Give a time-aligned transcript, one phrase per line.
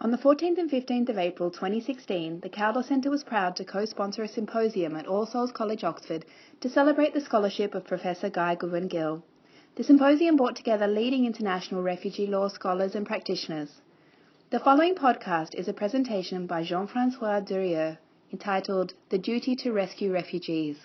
[0.00, 4.22] On the 14th and 15th of April 2016, the Kaldor Centre was proud to co-sponsor
[4.22, 6.24] a symposium at All Souls College, Oxford,
[6.62, 9.22] to celebrate the scholarship of Professor Guy Goodwin Gill.
[9.76, 13.82] The symposium brought together leading international refugee law scholars and practitioners.
[14.54, 17.96] The following podcast is a presentation by Jean-Francois Durieux
[18.32, 20.76] entitled The Duty to Rescue Refugees.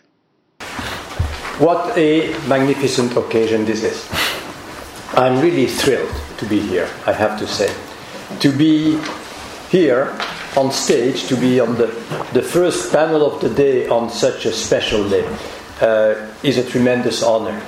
[1.59, 4.09] What a magnificent occasion this is.
[5.13, 7.71] I'm really thrilled to be here, I have to say.
[8.39, 8.99] To be
[9.69, 10.17] here
[10.57, 11.93] on stage, to be on the,
[12.33, 15.27] the first panel of the day on such a special day,
[15.79, 17.61] uh, is a tremendous honor.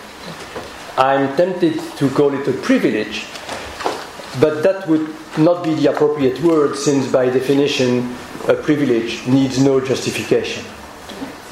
[0.97, 3.27] I'm tempted to call it a privilege,
[4.39, 8.15] but that would not be the appropriate word since, by definition,
[8.47, 10.63] a privilege needs no justification.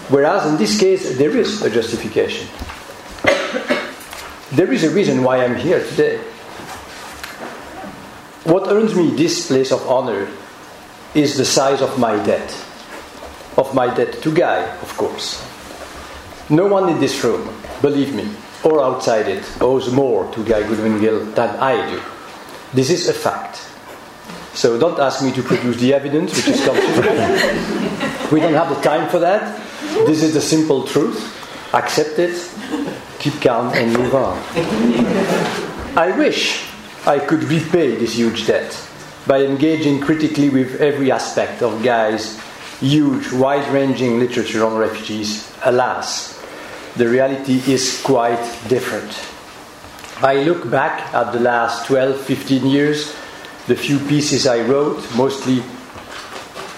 [0.09, 2.47] Whereas in this case, there is a justification.
[4.51, 6.17] there is a reason why I'm here today.
[8.45, 10.27] What earns me this place of honor
[11.13, 12.49] is the size of my debt.
[13.57, 15.45] Of my debt to Guy, of course.
[16.49, 18.27] No one in this room, believe me,
[18.63, 22.01] or outside it, owes more to Guy Goodwin Gill than I do.
[22.73, 23.65] This is a fact.
[24.53, 28.31] So don't ask me to produce the evidence, which is complicated.
[28.31, 29.57] we don't have the time for that.
[30.05, 31.35] This is the simple truth.
[31.73, 32.35] Accept it,
[33.19, 34.37] keep calm, and move on.
[35.95, 36.67] I wish
[37.05, 38.75] I could repay this huge debt
[39.27, 42.39] by engaging critically with every aspect of Guy's
[42.79, 45.51] huge, wide ranging literature on refugees.
[45.63, 46.39] Alas,
[46.95, 49.11] the reality is quite different.
[50.21, 53.15] I look back at the last 12, 15 years
[53.67, 55.63] the few pieces I wrote, mostly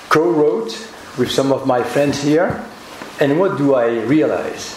[0.09, 0.73] co wrote
[1.17, 2.63] with some of my friends here.
[3.19, 4.75] And what do I realize?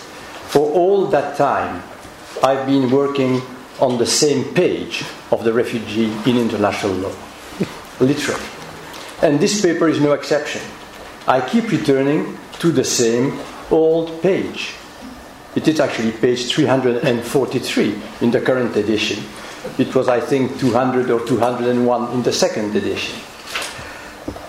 [0.49, 1.83] For all that time,
[2.43, 3.43] I've been working
[3.81, 7.15] on the same page of the refugee in international law,
[8.01, 8.47] literally.
[9.23, 10.63] And this paper is no exception.
[11.27, 13.41] I keep returning to the same
[13.71, 14.77] old page.
[15.57, 19.25] It is actually page 343 in the current edition.
[19.79, 23.19] It was, I think, 200 or 201 in the second edition.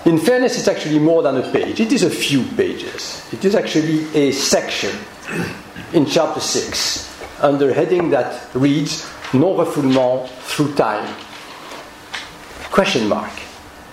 [0.06, 1.80] In fairness, it's actually more than a page.
[1.80, 3.28] It is a few pages.
[3.34, 4.96] It is actually a section
[5.94, 11.14] in chapter 6 under heading that reads Non-refoulement through time.
[12.72, 13.32] Question mark.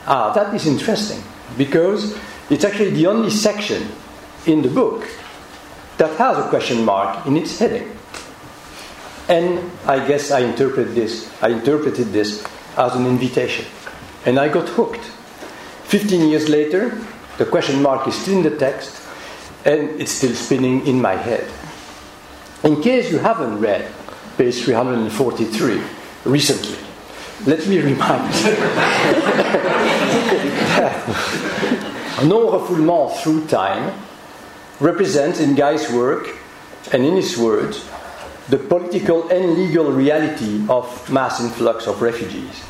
[0.06, 1.22] Ah, that is interesting
[1.56, 2.16] because
[2.50, 3.88] it's actually the only section
[4.46, 5.08] in the book
[5.98, 7.91] that has a question mark in its heading.
[9.28, 12.44] And I guess I interpret this, I interpreted this
[12.76, 13.64] as an invitation.
[14.26, 15.04] And I got hooked.
[15.84, 16.98] 15 years later,
[17.38, 19.03] the question mark is still in the text
[19.64, 21.48] and it's still spinning in my head.
[22.64, 23.91] In case you haven't read
[24.36, 25.82] page 343
[26.24, 26.78] recently,
[27.47, 28.62] let me remind that
[32.24, 33.92] non-refoulement through time
[34.81, 36.37] represents in Guy's work
[36.93, 37.88] and in his words
[38.49, 42.60] the political and legal reality of mass influx of refugees,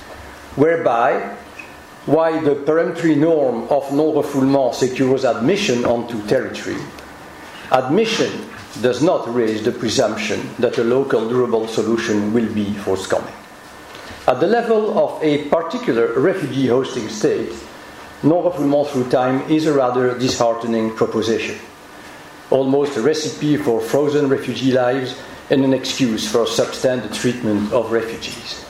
[0.56, 1.36] whereby
[2.06, 6.76] while the peremptory norm of non-refoulement secures admission onto territory,
[7.70, 8.48] admission
[8.80, 13.34] does not raise the presumption that a local durable solution will be forthcoming.
[14.26, 17.52] At the level of a particular refugee hosting state,
[18.22, 21.56] non-refoulement through time is a rather disheartening proposition,
[22.52, 25.18] almost a recipe for frozen refugee lives
[25.50, 28.64] and an excuse for substandard treatment of refugees.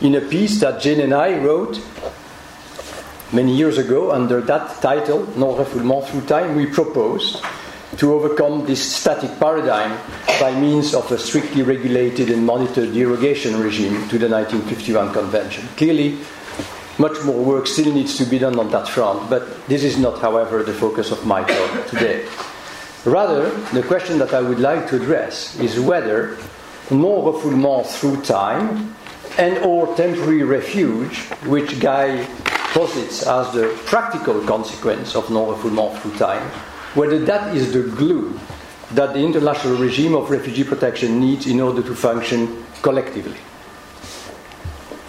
[0.00, 1.80] In a piece that Jane and I wrote
[3.32, 7.44] many years ago under that title, Non refoulement through time, we proposed
[7.98, 9.98] to overcome this static paradigm
[10.40, 15.68] by means of a strictly regulated and monitored derogation regime to the 1951 Convention.
[15.76, 16.18] Clearly,
[16.98, 20.20] much more work still needs to be done on that front, but this is not,
[20.20, 22.26] however, the focus of my talk today.
[23.04, 26.36] Rather, the question that I would like to address is whether
[26.90, 28.94] non-refoulement through time
[29.38, 32.26] and or temporary refuge, which Guy
[32.74, 36.46] posits as the practical consequence of non-refoulement through time,
[36.94, 38.38] whether that is the glue
[38.92, 43.38] that the international regime of refugee protection needs in order to function collectively.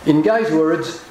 [0.06, 1.04] In Guy's words,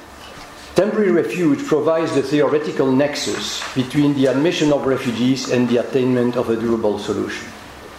[0.75, 6.49] Temporary refuge provides the theoretical nexus between the admission of refugees and the attainment of
[6.49, 7.47] a durable solution.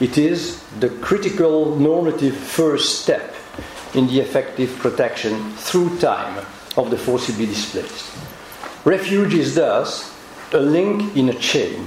[0.00, 3.34] It is the critical normative first step
[3.94, 6.44] in the effective protection through time
[6.78, 8.10] of the forcibly displaced.
[8.86, 10.10] Refuge is thus
[10.52, 11.86] a link in a chain.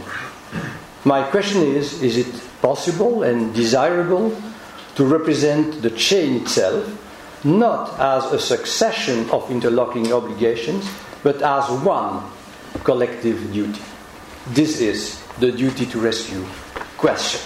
[1.04, 4.40] My question is is it possible and desirable
[4.96, 6.86] to represent the chain itself
[7.46, 10.90] not as a succession of interlocking obligations,
[11.24, 12.24] but as one
[12.84, 13.82] collective duty?
[14.48, 16.44] This is the duty to rescue
[16.98, 17.42] question.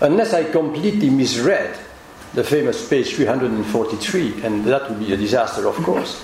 [0.00, 1.78] Unless I completely misread
[2.34, 6.22] the famous page 343, and that would be a disaster, of course,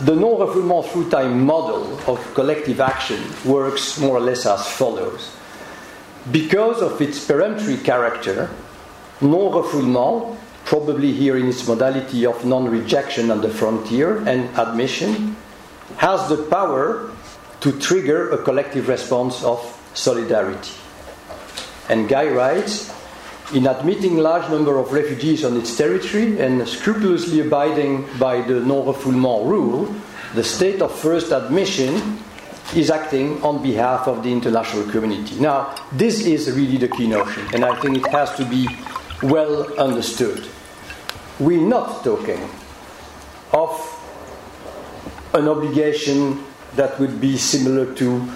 [0.00, 5.30] the non refoulement through time model of collective action works more or less as follows.
[6.30, 8.48] Because of its peremptory character,
[9.22, 15.36] non refoulement, probably here in its modality of non rejection on the frontier and admission,
[15.96, 17.10] has the power
[17.60, 19.60] to trigger a collective response of
[19.94, 20.72] solidarity.
[21.88, 22.92] And Guy writes
[23.54, 29.46] in admitting large number of refugees on its territory and scrupulously abiding by the non-refoulement
[29.46, 29.94] rule,
[30.34, 32.18] the state of first admission
[32.74, 35.38] is acting on behalf of the international community.
[35.38, 38.66] Now, this is really the key notion, and I think it has to be
[39.22, 40.46] well understood.
[41.38, 42.48] We're not talking
[43.52, 43.70] of
[45.34, 46.44] an obligation
[46.76, 48.28] that would be similar to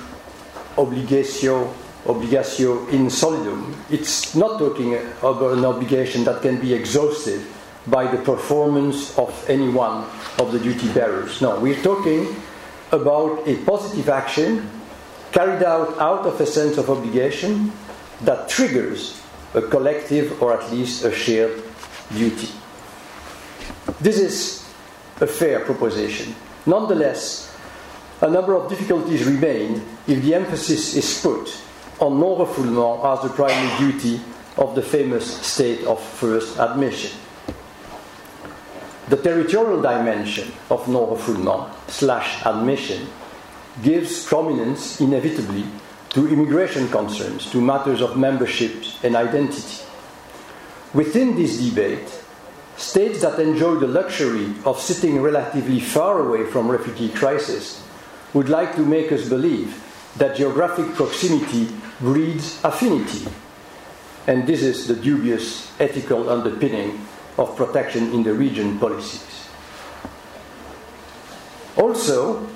[0.76, 1.72] obligatio
[2.06, 3.74] obligatio in solidum.
[3.90, 7.42] It's not talking about an obligation that can be exhausted
[7.88, 10.04] by the performance of any one
[10.38, 11.40] of the duty bearers.
[11.42, 12.36] No, we're talking
[12.92, 14.70] about a positive action
[15.32, 17.72] carried out out of a sense of obligation
[18.22, 19.20] that triggers
[19.56, 21.62] a collective or at least a shared
[22.14, 22.48] duty.
[24.00, 24.68] This is
[25.20, 26.34] a fair proposition.
[26.66, 27.56] Nonetheless,
[28.20, 31.56] a number of difficulties remain if the emphasis is put
[31.98, 34.20] on non refoulement as the primary duty
[34.58, 37.18] of the famous state of first admission.
[39.08, 43.08] The territorial dimension of non refoulement slash admission
[43.82, 45.64] gives prominence inevitably
[46.16, 48.72] to immigration concerns, to matters of membership
[49.02, 49.84] and identity.
[50.94, 52.08] Within this debate,
[52.78, 57.86] states that enjoy the luxury of sitting relatively far away from refugee crisis
[58.32, 59.76] would like to make us believe
[60.16, 61.68] that geographic proximity
[62.00, 63.28] breeds affinity.
[64.26, 66.98] And this is the dubious ethical underpinning
[67.36, 69.50] of protection in the region policies.
[71.76, 72.48] Also,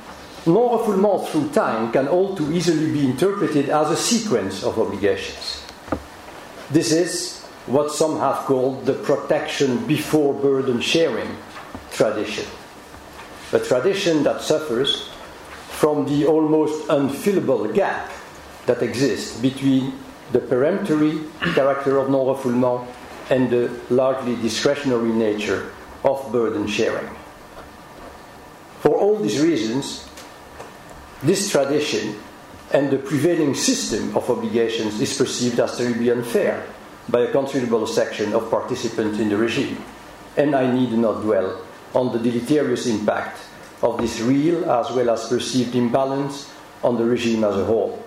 [0.47, 5.63] non refoulement through time can all too easily be interpreted as a sequence of obligations.
[6.71, 11.37] This is what some have called the protection before burden sharing
[11.93, 12.47] tradition.
[13.53, 15.11] A tradition that suffers
[15.69, 18.11] from the almost unfillable gap
[18.67, 19.93] that exists between
[20.33, 21.21] the peremptory
[21.55, 22.87] character of non refoulement
[23.31, 25.73] and the largely discretionary nature
[26.05, 27.09] of burden sharing.
[28.81, 30.10] For all these reasons,
[31.23, 32.17] this tradition
[32.73, 36.67] and the prevailing system of obligations is perceived as terribly unfair
[37.09, 39.83] by a considerable section of participants in the regime.
[40.37, 41.61] And I need not dwell
[41.95, 43.41] on the deleterious impact
[43.83, 46.53] of this real as well as perceived imbalance
[46.85, 48.03] on the regime as a whole.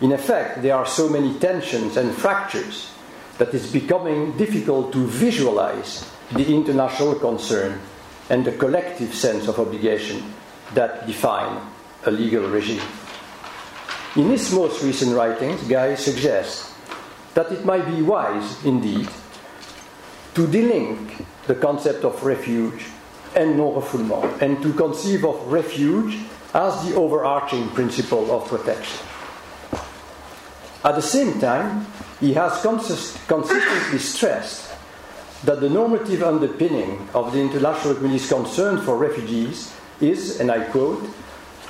[0.00, 2.92] In effect, there are so many tensions and fractures
[3.38, 7.80] that it's becoming difficult to visualize the international concern
[8.30, 10.22] and the collective sense of obligation
[10.74, 11.60] that define
[12.06, 12.82] a legal regime.
[14.16, 16.72] In his most recent writings, Guy suggests
[17.34, 19.08] that it might be wise, indeed,
[20.34, 22.86] to delink the concept of refuge
[23.34, 26.18] and non refoulement, and to conceive of refuge
[26.54, 29.06] as the overarching principle of protection.
[30.82, 31.86] At the same time,
[32.20, 34.72] he has consist- consistently stressed
[35.44, 41.04] that the normative underpinning of the international community's concern for refugees is, and I quote,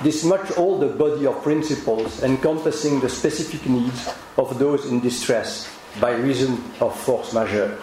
[0.01, 6.11] this much older body of principles encompassing the specific needs of those in distress by
[6.11, 7.77] reason of force majeure.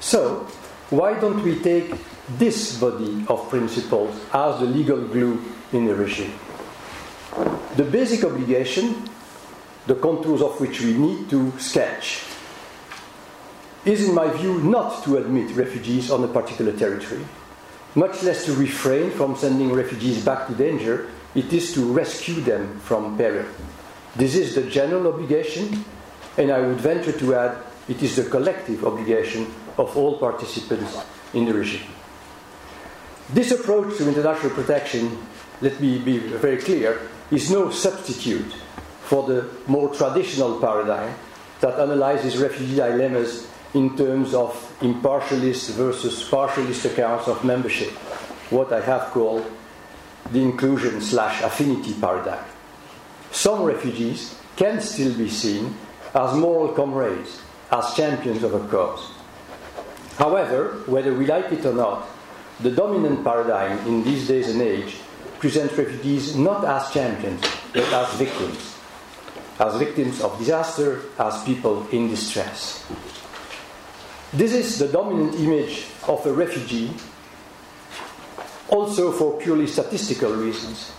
[0.00, 0.46] So,
[0.90, 1.94] why don't we take
[2.38, 5.42] this body of principles as the legal glue
[5.72, 6.34] in the regime?
[7.76, 9.08] The basic obligation
[9.86, 12.22] the contours of which we need to sketch,
[13.84, 17.24] is, in my view, not to admit refugees on a particular territory,
[17.94, 22.78] much less to refrain from sending refugees back to danger, it is to rescue them
[22.80, 23.46] from peril.
[24.16, 25.84] This is the general obligation,
[26.36, 27.56] and I would venture to add
[27.88, 29.46] it is the collective obligation
[29.76, 30.98] of all participants
[31.34, 31.90] in the regime.
[33.30, 35.18] This approach to international protection,
[35.60, 38.52] let me be very clear, is no substitute
[39.02, 41.14] for the more traditional paradigm
[41.60, 44.52] that analyzes refugee dilemmas in terms of
[44.82, 47.92] impartialist versus partialist accounts of membership.
[48.52, 49.44] what I have called
[50.30, 52.44] the inclusion slash affinity paradigm.
[53.32, 55.74] Some refugees can still be seen
[56.14, 59.10] as moral comrades, as champions of a cause.
[60.18, 62.06] However, whether we like it or not,
[62.60, 64.96] the dominant paradigm in these days and age
[65.38, 68.76] presents refugees not as champions, but as victims.
[69.58, 72.84] As victims of disaster, as people in distress.
[74.32, 76.90] This is the dominant image of a refugee,
[78.70, 80.90] also for purely statistical reasons.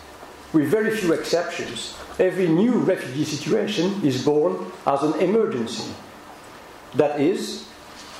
[0.53, 5.91] With very few exceptions, every new refugee situation is born as an emergency.
[6.93, 7.67] That is,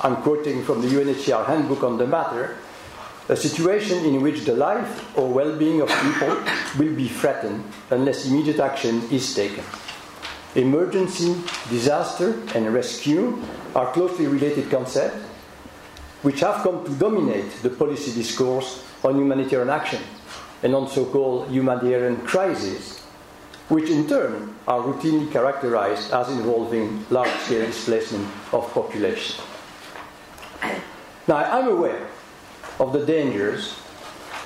[0.00, 2.56] I'm quoting from the UNHCR handbook on the matter,
[3.28, 6.36] a situation in which the life or well being of people
[6.76, 9.62] will be threatened unless immediate action is taken.
[10.54, 11.34] Emergency,
[11.68, 13.36] disaster, and rescue
[13.74, 15.16] are closely related concepts
[16.22, 20.00] which have come to dominate the policy discourse on humanitarian action
[20.62, 23.00] and on so called humanitarian crises,
[23.68, 29.44] which in turn are routinely characterized as involving large scale displacement of population.
[31.26, 32.06] Now, I'm aware
[32.78, 33.76] of the dangers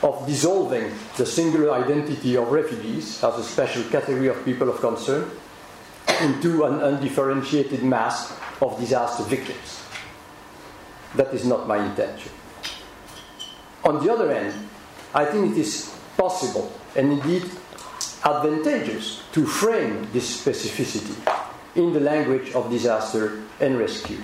[0.02, 5.30] of dissolving the singular identity of refugees as a special category of people of concern
[6.20, 9.82] into an undifferentiated mass of disaster victims.
[11.14, 12.32] That is not my intention.
[13.84, 14.54] On the other hand,
[15.14, 17.44] I think it is possible and indeed
[18.24, 21.16] advantageous to frame this specificity
[21.76, 24.18] in the language of disaster and rescue.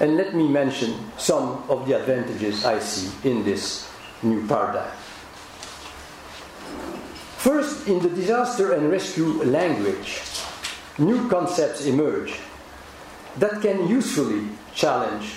[0.00, 3.90] And let me mention some of the advantages I see in this
[4.22, 4.90] new paradigm.
[7.36, 10.22] First, in the disaster and rescue language,
[10.98, 12.34] new concepts emerge
[13.38, 15.36] that can usefully challenge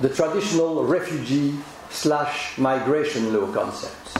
[0.00, 1.58] the traditional refugee
[1.90, 4.14] slash migration law concepts.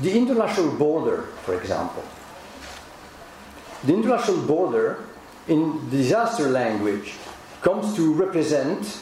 [0.00, 2.04] The international border, for example.
[3.84, 5.04] The international border,
[5.46, 7.14] in disaster language,
[7.62, 9.00] comes to represent,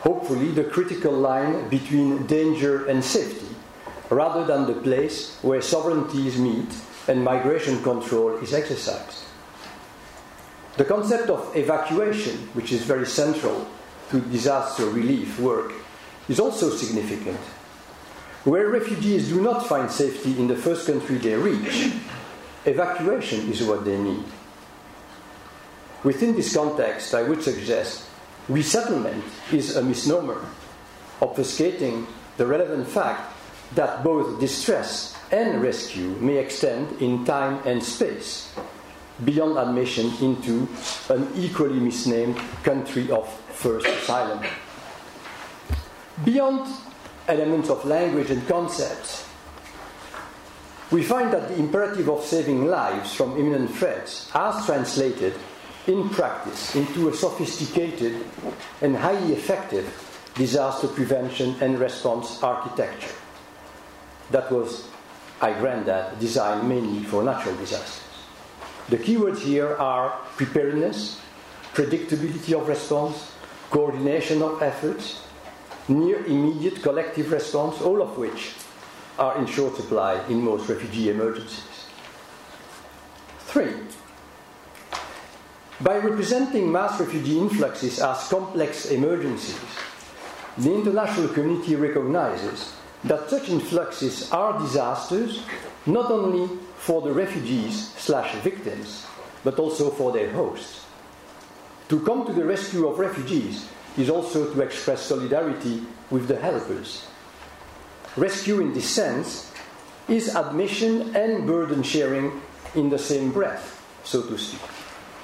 [0.00, 3.54] hopefully, the critical line between danger and safety,
[4.10, 6.72] rather than the place where sovereignties meet
[7.08, 9.25] and migration control is exercised.
[10.76, 13.66] The concept of evacuation, which is very central
[14.10, 15.72] to disaster relief work,
[16.28, 17.40] is also significant.
[18.44, 21.92] Where refugees do not find safety in the first country they reach,
[22.66, 24.22] evacuation is what they need.
[26.04, 28.04] Within this context, I would suggest
[28.48, 30.44] resettlement is a misnomer,
[31.20, 32.06] obfuscating
[32.36, 33.32] the relevant fact
[33.74, 38.54] that both distress and rescue may extend in time and space
[39.24, 40.68] beyond admission into
[41.08, 44.44] an equally misnamed country of first asylum.
[46.24, 46.68] Beyond
[47.28, 49.26] elements of language and concepts,
[50.90, 55.34] we find that the imperative of saving lives from imminent threats, as translated
[55.86, 58.24] in practice into a sophisticated
[58.82, 60.02] and highly effective
[60.34, 63.14] disaster prevention and response architecture.
[64.30, 64.88] That was,
[65.40, 68.05] I grant that, designed mainly for natural disasters.
[68.88, 71.20] The keywords here are preparedness,
[71.74, 73.32] predictability of response,
[73.70, 75.22] coordination of efforts,
[75.88, 78.54] near immediate collective response, all of which
[79.18, 81.86] are in short supply in most refugee emergencies.
[83.40, 83.72] Three,
[85.80, 89.58] by representing mass refugee influxes as complex emergencies,
[90.58, 92.72] the international community recognizes
[93.04, 95.42] that such influxes are disasters
[95.86, 99.06] not only for the refugees slash victims,
[99.44, 100.84] but also for their hosts.
[101.88, 107.06] To come to the rescue of refugees is also to express solidarity with the helpers.
[108.16, 109.52] Rescue, in this sense,
[110.08, 112.40] is admission and burden sharing
[112.74, 114.60] in the same breath, so to speak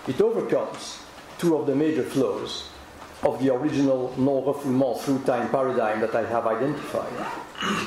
[0.09, 0.99] it overcomes
[1.38, 2.69] two of the major flaws
[3.23, 7.12] of the original non-refoulement through time paradigm that I have identified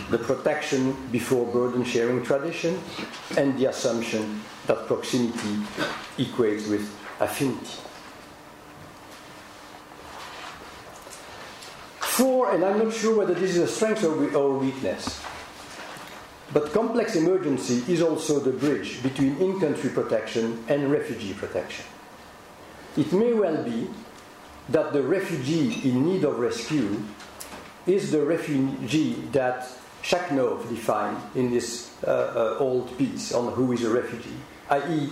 [0.09, 2.79] the protection before burden sharing tradition
[3.37, 5.57] and the assumption that proximity
[6.17, 6.89] equates with
[7.19, 7.81] affinity.
[11.99, 15.21] Four, and I'm not sure whether this is a strength or weakness,
[16.53, 21.85] but complex emergency is also the bridge between in country protection and refugee protection.
[22.95, 23.89] It may well be
[24.69, 27.03] that the refugee in need of rescue
[27.87, 29.67] is the refugee that
[30.03, 34.37] Shacknove defined in this uh, uh, old piece on who is a refugee,
[34.69, 35.11] i.e.,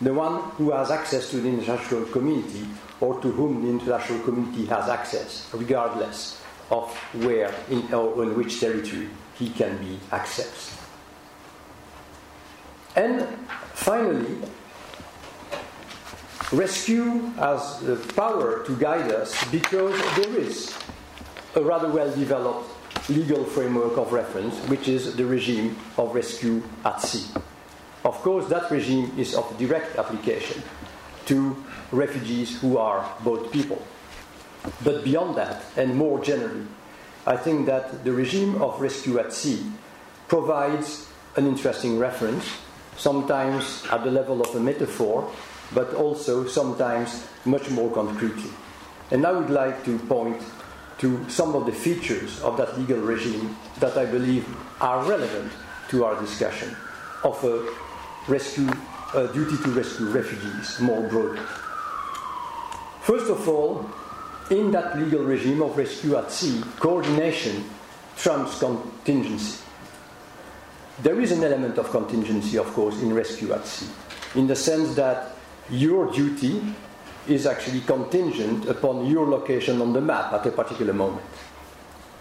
[0.00, 2.66] the one who has access to the international community
[3.00, 6.92] or to whom the international community has access, regardless of
[7.24, 10.74] where in, or in which territory he can be accessed.
[12.94, 13.26] And
[13.74, 14.36] finally,
[16.52, 20.74] rescue has the power to guide us because there is
[21.56, 22.68] a rather well developed
[23.08, 27.26] legal framework of reference, which is the regime of rescue at sea.
[28.04, 30.62] Of course, that regime is of direct application
[31.26, 31.56] to
[31.92, 33.80] refugees who are boat people.
[34.84, 36.66] But beyond that, and more generally,
[37.26, 39.64] I think that the regime of rescue at sea
[40.28, 42.48] provides an interesting reference,
[42.96, 45.30] sometimes at the level of a metaphor,
[45.74, 48.50] but also sometimes much more concretely.
[49.10, 50.40] And I would like to point
[50.98, 54.46] to some of the features of that legal regime that I believe
[54.80, 55.52] are relevant
[55.90, 56.74] to our discussion
[57.22, 57.68] of a
[58.28, 58.68] rescue,
[59.14, 61.42] a duty to rescue refugees more broadly.
[63.02, 63.88] First of all,
[64.50, 67.64] in that legal regime of rescue at sea, coordination
[68.16, 69.62] trumps contingency.
[71.02, 73.86] There is an element of contingency, of course, in rescue at sea,
[74.34, 75.32] in the sense that
[75.68, 76.62] your duty
[77.28, 81.26] is actually contingent upon your location on the map at a particular moment.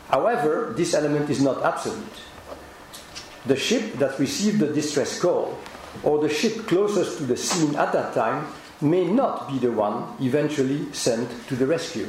[0.09, 2.21] However, this element is not absolute.
[3.45, 5.57] The ship that received the distress call,
[6.03, 8.47] or the ship closest to the scene at that time,
[8.81, 12.07] may not be the one eventually sent to the rescue.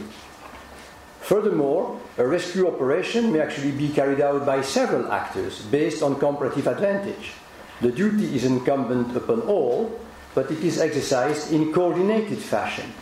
[1.20, 6.66] Furthermore, a rescue operation may actually be carried out by several actors based on comparative
[6.66, 7.32] advantage.
[7.80, 9.90] The duty is incumbent upon all,
[10.36, 12.92] but it is exercised in coordinated fashion.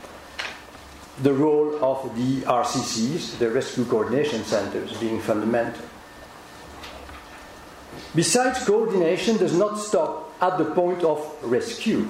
[1.22, 5.84] The role of the RCCs, the Rescue Coordination Centers, being fundamental.
[8.14, 12.06] Besides, coordination does not stop at the point of rescue.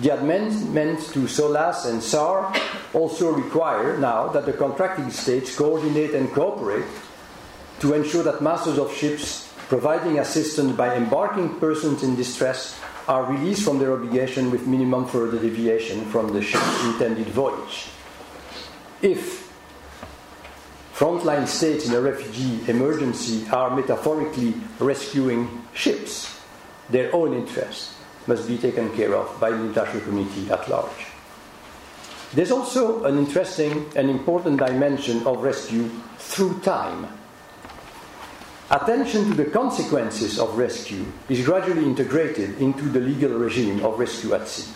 [0.00, 2.54] The amendments to SOLAS and SAR
[2.94, 6.86] also require now that the contracting states coordinate and cooperate
[7.80, 13.64] to ensure that masters of ships providing assistance by embarking persons in distress are released
[13.64, 17.88] from their obligation with minimum further deviation from the ship's intended voyage.
[19.00, 19.50] If
[20.94, 26.38] frontline states in a refugee emergency are metaphorically rescuing ships,
[26.90, 31.06] their own interests must be taken care of by the international community at large.
[32.34, 37.06] There's also an interesting and important dimension of rescue through time.
[38.70, 44.34] Attention to the consequences of rescue is gradually integrated into the legal regime of rescue
[44.34, 44.70] at sea,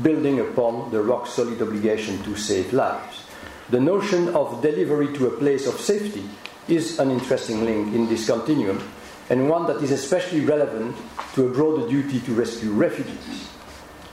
[0.00, 3.24] building upon the rock solid obligation to save lives.
[3.70, 6.22] The notion of delivery to a place of safety
[6.68, 8.80] is an interesting link in this continuum
[9.28, 10.94] and one that is especially relevant
[11.34, 13.48] to a broader duty to rescue refugees.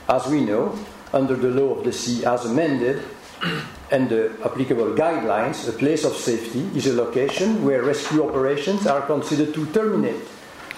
[0.08, 0.76] As we know,
[1.12, 3.00] under the law of the sea as amended
[3.94, 9.02] and the applicable guidelines, a place of safety is a location where rescue operations are
[9.02, 10.26] considered to terminate,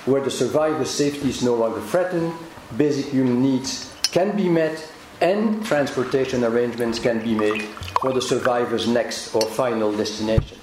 [0.05, 2.31] where the survivor's safety is no longer threatened,
[2.77, 4.77] basic human needs can be met,
[5.23, 7.63] and transportation arrangements can be made
[8.03, 10.59] for the survivor's next or final destination.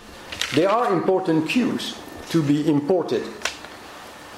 [0.53, 1.97] There are important cues
[2.29, 3.23] to be imported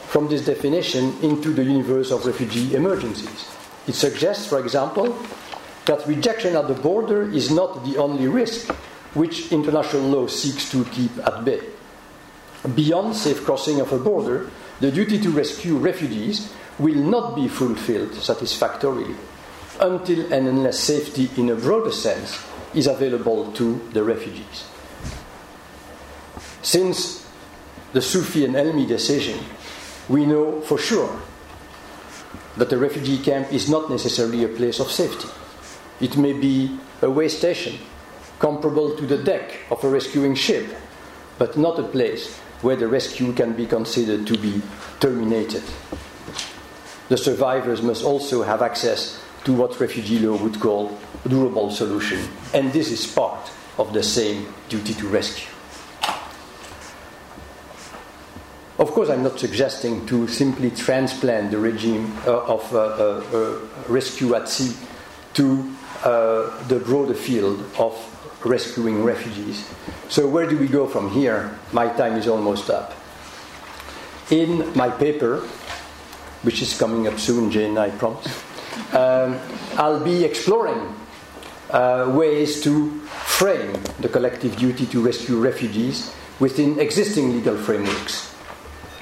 [0.08, 3.52] from this definition into the universe of refugee emergencies.
[3.88, 5.18] It suggests, for example,
[5.86, 8.72] that rejection at the border is not the only risk
[9.14, 11.62] which international law seeks to keep at bay.
[12.74, 18.14] Beyond safe crossing of a border, the duty to rescue refugees will not be fulfilled
[18.16, 19.16] satisfactorily
[19.80, 22.44] until and unless safety in a broader sense
[22.74, 24.68] is available to the refugees.
[26.62, 27.26] Since
[27.94, 29.40] the Sufi and Elmi decision,
[30.10, 31.22] we know for sure
[32.58, 35.30] that the refugee camp is not necessarily a place of safety.
[36.02, 37.78] It may be a way station,
[38.40, 40.76] comparable to the deck of a rescuing ship,
[41.38, 44.62] but not a place where the rescue can be considered to be
[45.00, 45.64] terminated.
[47.10, 52.20] The survivors must also have access to what refugee law would call a durable solution,
[52.54, 55.48] and this is part of the same duty to rescue.
[58.78, 63.60] Of course, I'm not suggesting to simply transplant the regime uh, of uh, uh, uh
[63.88, 64.76] rescue at sea
[65.36, 65.75] to
[66.06, 67.94] the broader field of
[68.46, 69.68] rescuing refugees.
[70.08, 71.58] So, where do we go from here?
[71.74, 72.94] My time is almost up.
[74.30, 75.40] In my paper,
[76.44, 78.28] which is coming up soon, Jane, I promise,
[78.94, 79.40] um,
[79.78, 80.96] I'll be exploring
[81.72, 83.00] uh, ways to
[83.40, 88.36] frame the collective duty to rescue refugees within existing legal frameworks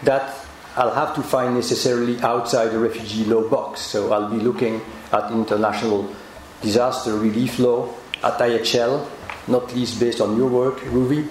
[0.03, 3.81] that I'll have to find necessarily outside the refugee law box.
[3.81, 6.15] So I'll be looking at international
[6.63, 7.87] disaster relief law,
[8.23, 9.05] at IHL,
[9.47, 11.27] not least based on your work, Ruvi,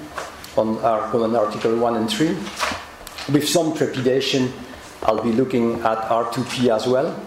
[0.57, 2.29] on our common Article 1 and 3,
[3.33, 4.53] with some trepidation,
[5.03, 7.19] I'll be looking at R2P as well.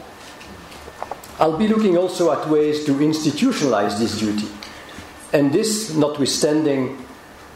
[1.39, 4.47] I'll be looking also at ways to institutionalize this duty.
[5.33, 7.05] And this, notwithstanding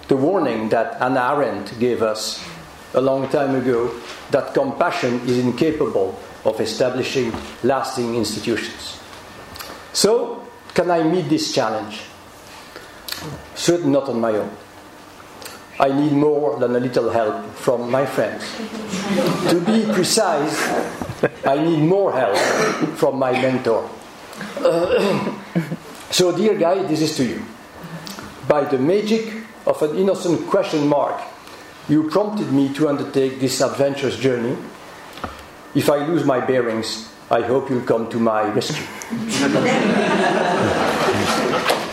[0.10, 2.44] the warning that Hannah Arendt gave us
[2.94, 3.94] a long time ago
[4.32, 7.32] that compassion is incapable of establishing
[7.64, 9.00] lasting institutions.
[9.94, 10.38] So,
[10.80, 12.00] can I meet this challenge?
[13.54, 14.50] Certainly not on my own.
[15.78, 18.48] I need more than a little help from my friends.
[19.52, 20.56] to be precise,
[21.46, 22.38] I need more help
[22.96, 23.89] from my mentor.
[26.12, 27.44] So, dear guy, this is to you.
[28.48, 29.32] By the magic
[29.68, 31.22] of an innocent question mark,
[31.88, 34.58] you prompted me to undertake this adventurous journey.
[35.76, 38.88] If I lose my bearings, I hope you'll come to my rescue.